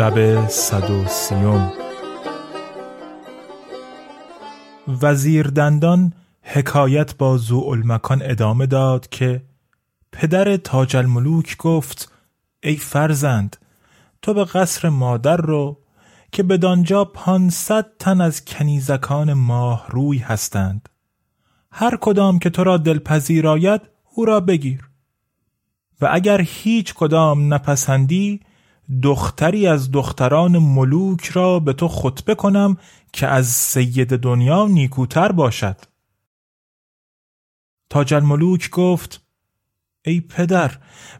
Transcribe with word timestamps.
شب 0.00 0.48
صد 0.48 0.90
و 0.90 1.06
سیوم. 1.08 1.72
وزیر 5.02 5.46
دندان 5.46 6.12
حکایت 6.42 7.16
با 7.16 7.36
زوالمکان 7.36 8.22
ادامه 8.24 8.66
داد 8.66 9.08
که 9.08 9.42
پدر 10.12 10.56
تاج 10.56 10.96
الملوک 10.96 11.56
گفت 11.56 12.12
ای 12.62 12.76
فرزند 12.76 13.56
تو 14.22 14.34
به 14.34 14.44
قصر 14.44 14.88
مادر 14.88 15.36
رو 15.36 15.78
که 16.32 16.42
بدانجا 16.42 17.04
پانصد 17.04 17.86
تن 17.98 18.20
از 18.20 18.44
کنیزکان 18.44 19.32
ماه 19.32 19.86
روی 19.88 20.18
هستند 20.18 20.88
هر 21.70 21.96
کدام 21.96 22.38
که 22.38 22.50
تو 22.50 22.64
را 22.64 22.76
دلپذیر 22.76 23.48
آید 23.48 23.80
او 24.14 24.24
را 24.24 24.40
بگیر. 24.40 24.90
و 26.00 26.08
اگر 26.12 26.40
هیچ 26.40 26.94
کدام 26.94 27.54
نپسندی 27.54 28.40
دختری 29.02 29.66
از 29.66 29.90
دختران 29.90 30.58
ملوک 30.58 31.24
را 31.24 31.60
به 31.60 31.72
تو 31.72 31.88
خطبه 31.88 32.34
کنم 32.34 32.76
که 33.12 33.26
از 33.26 33.46
سید 33.46 34.16
دنیا 34.16 34.66
نیکوتر 34.66 35.32
باشد. 35.32 35.76
تاج 37.90 38.14
الملوک 38.14 38.70
گفت 38.70 39.22
ای 40.04 40.20
پدر 40.20 40.78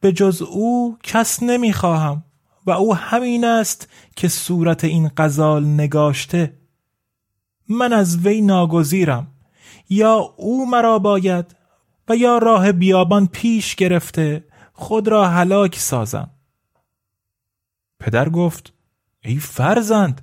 به 0.00 0.12
جز 0.12 0.42
او 0.42 0.98
کس 1.02 1.42
نمی‌خواهم 1.42 2.24
و 2.66 2.70
او 2.70 2.94
همین 2.94 3.44
است 3.44 3.88
که 4.16 4.28
صورت 4.28 4.84
این 4.84 5.10
غزال 5.16 5.64
نگاشته. 5.64 6.58
من 7.68 7.92
از 7.92 8.26
وی 8.26 8.40
ناگزیرم. 8.40 9.26
یا 9.88 10.34
او 10.36 10.70
مرا 10.70 10.98
باید 10.98 11.56
و 12.08 12.16
یا 12.16 12.38
راه 12.38 12.72
بیابان 12.72 13.26
پیش 13.26 13.74
گرفته 13.74 14.44
خود 14.72 15.08
را 15.08 15.28
هلاک 15.28 15.78
سازم. 15.78 16.30
پدر 18.02 18.28
گفت 18.28 18.72
ای 19.20 19.38
فرزند 19.38 20.20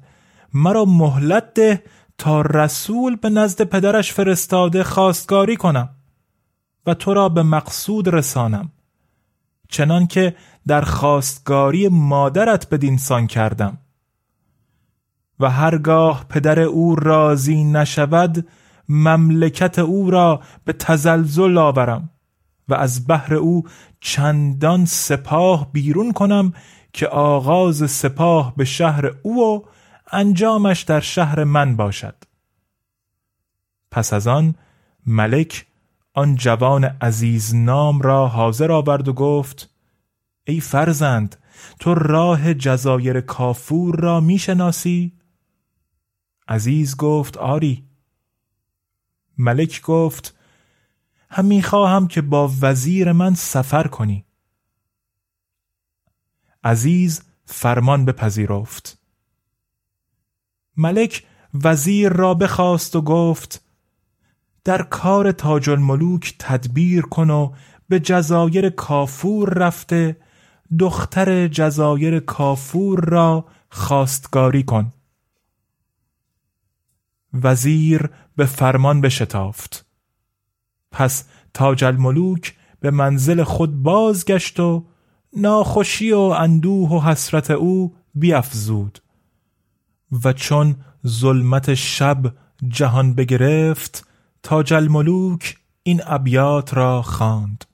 مرا 0.53 0.85
مهلت 0.85 1.53
ده 1.53 1.83
تا 2.17 2.41
رسول 2.41 3.15
به 3.15 3.29
نزد 3.29 3.61
پدرش 3.61 4.13
فرستاده 4.13 4.83
خواستگاری 4.83 5.55
کنم 5.57 5.89
و 6.85 6.93
تو 6.93 7.13
را 7.13 7.29
به 7.29 7.43
مقصود 7.43 8.07
رسانم. 8.07 8.71
چنان 9.69 10.07
که 10.07 10.35
در 10.67 10.81
خواستگاری 10.81 11.87
مادرت 11.87 12.69
بدینسان 12.69 13.27
کردم. 13.27 13.77
و 15.39 15.49
هرگاه 15.49 16.25
پدر 16.29 16.59
او 16.59 16.95
راضی 16.95 17.63
نشود 17.63 18.47
مملکت 18.89 19.79
او 19.79 20.11
را 20.11 20.41
به 20.65 20.73
تزلزل 20.73 21.57
آورم 21.57 22.09
و 22.69 22.73
از 22.73 23.07
بحر 23.07 23.33
او 23.33 23.63
چندان 23.99 24.85
سپاه 24.85 25.71
بیرون 25.71 26.11
کنم 26.11 26.53
که 26.93 27.07
آغاز 27.07 27.91
سپاه 27.91 28.55
به 28.55 28.65
شهر 28.65 29.11
او 29.23 29.43
و 29.43 29.61
انجامش 30.11 30.81
در 30.81 30.99
شهر 30.99 31.43
من 31.43 31.75
باشد. 31.75 32.15
پس 33.91 34.13
از 34.13 34.27
آن 34.27 34.55
ملک 35.05 35.65
آن 36.13 36.35
جوان 36.35 36.83
عزیز 36.83 37.55
نام 37.55 38.01
را 38.01 38.27
حاضر 38.27 38.71
آورد 38.71 39.07
و 39.07 39.13
گفت 39.13 39.69
ای 40.43 40.59
فرزند 40.59 41.35
تو 41.79 41.93
راه 41.93 42.53
جزایر 42.53 43.21
کافور 43.21 43.95
را 43.95 44.19
می‌شناسی؟ 44.19 45.13
عزیز 46.47 46.97
گفت 46.97 47.37
آری. 47.37 47.83
ملک 49.37 49.81
گفت 49.81 50.35
هم 51.29 51.45
می‌خواهم 51.45 52.07
که 52.07 52.21
با 52.21 52.51
وزیر 52.61 53.11
من 53.11 53.33
سفر 53.33 53.87
کنی. 53.87 54.25
عزیز 56.63 57.21
فرمان 57.45 58.05
بپذیرفت. 58.05 58.97
ملک 60.77 61.23
وزیر 61.63 62.09
را 62.09 62.33
بخواست 62.33 62.95
و 62.95 63.01
گفت 63.01 63.61
در 64.63 64.81
کار 64.81 65.31
تاج 65.31 65.69
الملوک 65.69 66.35
تدبیر 66.39 67.01
کن 67.01 67.29
و 67.29 67.53
به 67.89 67.99
جزایر 67.99 68.69
کافور 68.69 69.49
رفته 69.49 70.17
دختر 70.79 71.47
جزایر 71.47 72.19
کافور 72.19 73.05
را 73.05 73.45
خواستگاری 73.69 74.63
کن. 74.63 74.93
وزیر 77.33 78.09
به 78.35 78.45
فرمان 78.45 79.01
بشتافت. 79.01 79.85
پس 80.91 81.23
تاج 81.53 81.83
الملوک 81.83 82.55
به 82.79 82.91
منزل 82.91 83.43
خود 83.43 83.83
بازگشت 83.83 84.59
و 84.59 84.85
ناخوشی 85.33 86.11
و 86.11 86.19
اندوه 86.19 86.89
و 86.89 86.99
حسرت 86.99 87.51
او 87.51 87.95
بیافزود 88.15 89.01
و 90.25 90.33
چون 90.33 90.75
ظلمت 91.07 91.73
شب 91.73 92.33
جهان 92.67 93.13
بگرفت 93.13 94.07
تاج 94.43 94.73
الملوک 94.73 95.57
این 95.83 96.01
ابیات 96.05 96.73
را 96.73 97.01
خواند. 97.01 97.65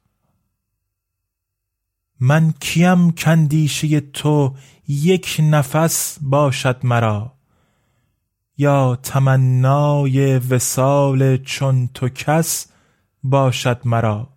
من 2.19 2.53
کیم 2.59 3.11
کندیشه 3.11 3.99
تو 3.99 4.55
یک 4.87 5.41
نفس 5.43 6.17
باشد 6.21 6.79
مرا؟ 6.83 7.31
یا 8.57 8.95
تمنای 9.03 10.37
وسال 10.37 11.37
چون 11.37 11.89
تو 11.93 12.09
کس 12.09 12.67
باشد 13.23 13.81
مرا؟ 13.85 14.34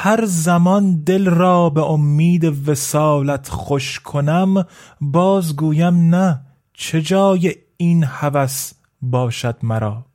هر 0.00 0.24
زمان 0.24 1.02
دل 1.02 1.30
را 1.30 1.70
به 1.70 1.82
امید 1.82 2.68
وسالت 2.68 3.48
خوش 3.48 4.00
کنم 4.00 4.66
باز 5.00 5.56
گویم 5.56 6.14
نه 6.14 6.40
چه 6.72 7.02
جای 7.02 7.54
این 7.76 8.04
هوس 8.04 8.72
باشد 9.02 9.56
مرا. 9.62 10.06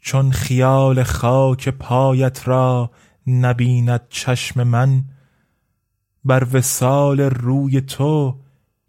چون 0.00 0.30
خیال 0.30 1.02
خاک 1.02 1.68
پایت 1.68 2.48
را 2.48 2.90
نبیند 3.26 4.08
چشم 4.08 4.62
من 4.62 5.04
بر 6.24 6.46
وسال 6.52 7.20
روی 7.20 7.80
تو 7.80 8.36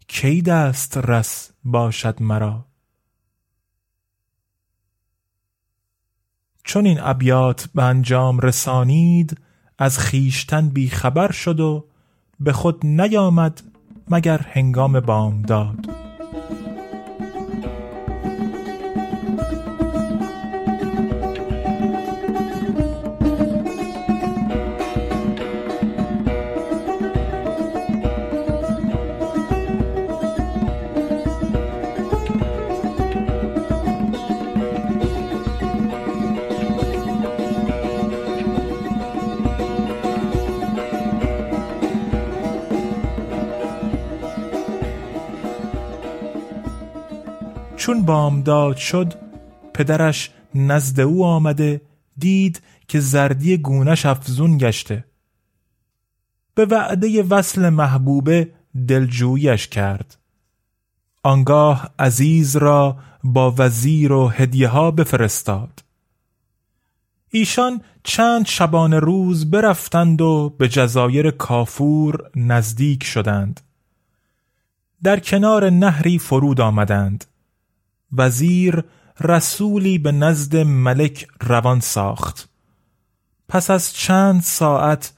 کی 0.08 0.42
دست 0.42 0.98
رس 0.98 1.52
باشد 1.64 2.22
مرا؟ 2.22 2.71
چون 6.64 6.86
این 6.86 6.98
ابیات 7.00 7.68
به 7.74 7.82
انجام 7.82 8.40
رسانید 8.40 9.38
از 9.78 9.98
خیشتن 9.98 10.68
بیخبر 10.68 11.30
شد 11.30 11.60
و 11.60 11.84
به 12.40 12.52
خود 12.52 12.86
نیامد 12.86 13.62
مگر 14.10 14.38
هنگام 14.38 15.00
بامداد. 15.00 15.91
چون 47.82 48.02
بامداد 48.02 48.76
شد 48.76 49.14
پدرش 49.74 50.30
نزد 50.54 51.00
او 51.00 51.24
آمده 51.24 51.80
دید 52.18 52.62
که 52.88 53.00
زردی 53.00 53.56
گونش 53.58 54.06
افزون 54.06 54.58
گشته. 54.58 55.04
به 56.54 56.66
وعده 56.66 57.22
وصل 57.22 57.68
محبوبه 57.68 58.50
دلجویش 58.88 59.68
کرد. 59.68 60.16
آنگاه 61.22 61.90
عزیز 61.98 62.56
را 62.56 62.96
با 63.24 63.54
وزیر 63.58 64.12
و 64.12 64.28
هدیه 64.28 64.68
ها 64.68 64.90
بفرستاد. 64.90 65.84
ایشان 67.30 67.80
چند 68.02 68.46
شبان 68.46 68.92
روز 68.92 69.50
برفتند 69.50 70.20
و 70.20 70.54
به 70.58 70.68
جزایر 70.68 71.30
کافور 71.30 72.30
نزدیک 72.36 73.04
شدند. 73.04 73.60
در 75.02 75.20
کنار 75.20 75.70
نهری 75.70 76.18
فرود 76.18 76.60
آمدند. 76.60 77.24
وزیر 78.12 78.84
رسولی 79.20 79.98
به 79.98 80.12
نزد 80.12 80.56
ملک 80.56 81.28
روان 81.40 81.80
ساخت. 81.80 82.48
پس 83.48 83.70
از 83.70 83.92
چند 83.94 84.42
ساعت 84.42 85.12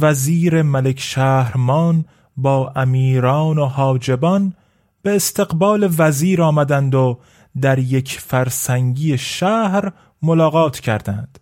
وزیر 0.00 0.62
ملک 0.62 1.00
شهرمان 1.00 2.04
با 2.36 2.72
امیران 2.76 3.58
و 3.58 3.66
حاجبان 3.66 4.54
به 5.02 5.16
استقبال 5.16 5.94
وزیر 5.98 6.42
آمدند 6.42 6.94
و 6.94 7.20
در 7.60 7.78
یک 7.78 8.20
فرسنگی 8.20 9.18
شهر 9.18 9.92
ملاقات 10.22 10.80
کردند. 10.80 11.38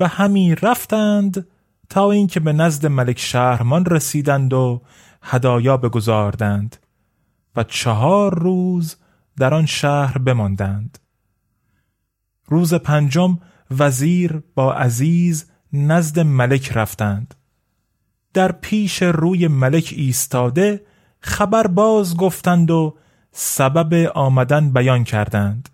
و 0.00 0.08
همی 0.08 0.54
رفتند 0.54 1.46
تا 1.88 2.10
اینکه 2.10 2.40
به 2.40 2.52
نزد 2.52 2.86
ملک 2.86 3.18
شهرمان 3.18 3.84
رسیدند 3.84 4.52
و 4.52 4.82
هدایا 5.22 5.76
بگذاردند 5.76 6.76
و 7.56 7.64
چهار 7.64 8.38
روز 8.38 8.96
در 9.40 9.54
آن 9.54 9.66
شهر 9.66 10.18
بماندند. 10.18 10.98
روز 12.46 12.74
پنجم 12.74 13.38
وزیر 13.70 14.42
با 14.54 14.74
عزیز 14.74 15.50
نزد 15.72 16.20
ملک 16.20 16.72
رفتند. 16.72 17.34
در 18.34 18.52
پیش 18.52 19.02
روی 19.02 19.48
ملک 19.48 19.94
ایستاده 19.96 20.86
خبر 21.20 21.66
باز 21.66 22.16
گفتند 22.16 22.70
و 22.70 22.96
سبب 23.32 24.10
آمدن 24.14 24.72
بیان 24.72 25.04
کردند. 25.04 25.68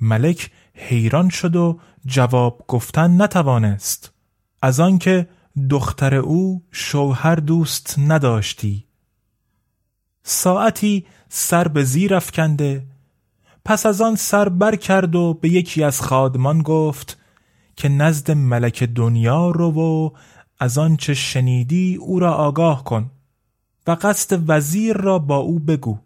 ملک 0.00 0.50
حیران 0.74 1.28
شد 1.28 1.56
و 1.56 1.80
جواب 2.06 2.64
گفتن 2.68 3.22
نتوانست. 3.22 4.12
از 4.62 4.80
آنکه 4.80 5.28
دختر 5.70 6.14
او 6.14 6.64
شوهر 6.70 7.34
دوست 7.34 7.98
نداشتی. 7.98 8.86
ساعتی 10.22 11.06
سر 11.28 11.68
به 11.68 11.84
زیر 11.84 12.14
افکنده 12.14 12.86
پس 13.64 13.86
از 13.86 14.00
آن 14.00 14.16
سر 14.16 14.48
بر 14.48 14.76
کرد 14.76 15.14
و 15.14 15.34
به 15.34 15.48
یکی 15.48 15.82
از 15.82 16.00
خادمان 16.00 16.62
گفت 16.62 17.18
که 17.76 17.88
نزد 17.88 18.30
ملک 18.30 18.82
دنیا 18.82 19.50
رو 19.50 19.70
و 19.70 20.10
از 20.58 20.78
آنچه 20.78 21.14
شنیدی 21.14 21.96
او 21.96 22.18
را 22.18 22.34
آگاه 22.34 22.84
کن 22.84 23.10
و 23.86 23.96
قصد 24.02 24.44
وزیر 24.46 24.96
را 24.96 25.18
با 25.18 25.36
او 25.36 25.58
بگو. 25.58 25.98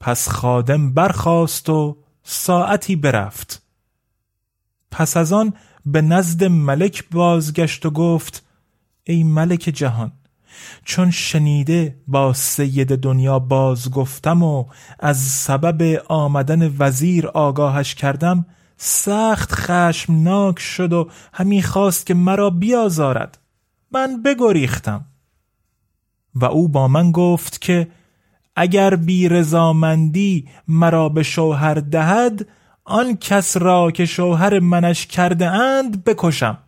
پس 0.00 0.28
خادم 0.28 0.94
برخاست 0.94 1.68
و 1.68 1.96
ساعتی 2.22 2.96
برفت. 2.96 3.62
پس 4.90 5.16
از 5.16 5.32
آن 5.32 5.54
به 5.86 6.02
نزد 6.02 6.44
ملک 6.44 7.08
بازگشت 7.10 7.86
و 7.86 7.90
گفت 7.90 8.46
ای 9.04 9.24
ملک 9.24 9.60
جهان 9.60 10.12
چون 10.84 11.10
شنیده 11.10 11.96
با 12.06 12.32
سید 12.32 12.96
دنیا 12.96 13.38
باز 13.38 13.90
گفتم 13.90 14.42
و 14.42 14.64
از 14.98 15.18
سبب 15.18 16.02
آمدن 16.08 16.74
وزیر 16.78 17.26
آگاهش 17.26 17.94
کردم 17.94 18.46
سخت 18.76 19.52
خشمناک 19.52 20.58
شد 20.58 20.92
و 20.92 21.08
همی 21.32 21.62
خواست 21.62 22.06
که 22.06 22.14
مرا 22.14 22.50
بیازارد. 22.50 23.38
من 23.92 24.22
بگریختم. 24.22 25.04
و 26.34 26.44
او 26.44 26.68
با 26.68 26.88
من 26.88 27.12
گفت 27.12 27.60
که 27.60 27.88
اگر 28.56 28.96
بی 28.96 29.28
رضامندی 29.28 30.48
مرا 30.68 31.08
به 31.08 31.22
شوهر 31.22 31.74
دهد 31.74 32.46
آن 32.84 33.16
کس 33.16 33.56
را 33.56 33.90
که 33.90 34.06
شوهر 34.06 34.58
منش 34.58 35.06
کرده 35.06 35.46
اند 35.46 36.04
بکشم. 36.04 36.58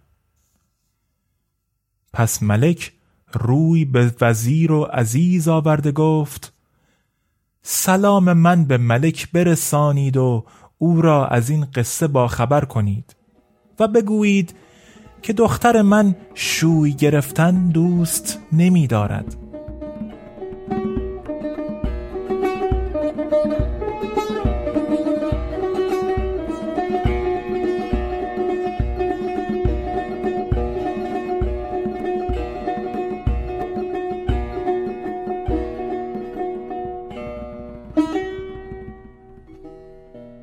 پس 2.13 2.43
ملک 2.43 2.93
روی 3.33 3.85
به 3.85 4.13
وزیر 4.21 4.73
و 4.73 4.83
عزیز 4.83 5.49
آورده 5.49 5.93
گفت 5.93 6.53
سلام 7.63 8.33
من 8.33 8.65
به 8.65 8.79
ملک 8.79 9.33
برسانید 9.33 10.17
و 10.17 10.45
او 10.79 11.03
را 11.03 11.27
از 11.27 11.51
این 11.51 11.67
قصه 11.75 12.07
با 12.07 12.29
خبر 12.29 12.65
کنید 12.65 13.17
و 13.81 13.89
بگویید 13.89 14.55
که 15.23 15.33
دختر 15.33 15.83
من 15.83 16.17
شوی 16.35 16.93
گرفتن 16.93 17.69
دوست 17.69 18.39
نمی 18.53 18.87
دارد. 18.87 19.37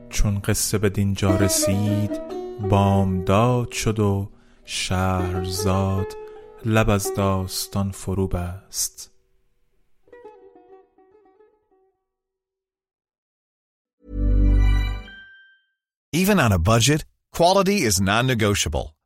چون 0.10 0.40
قصه 0.40 0.78
به 0.78 0.90
دینجا 0.90 1.36
رسید 1.36 2.22
بامداد 2.70 3.72
شد 3.72 4.00
و 4.00 4.32
شهرزاد 4.66 6.08
لب 6.66 6.90
از 6.90 7.12
داستان 7.18 7.92
فرو 7.92 8.28
بست 8.28 9.12
Even 16.14 16.40
on 16.40 16.52
a 16.52 16.58
budget, 16.58 17.06
quality 17.32 17.78
is 17.90 18.02
non-negotiable. 18.02 18.97